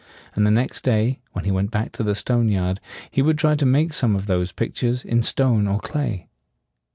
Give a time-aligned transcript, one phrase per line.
[0.33, 2.79] And the next day, when he went back to the stone yard,
[3.11, 6.27] he would try to make some of those pictures in stone or clay.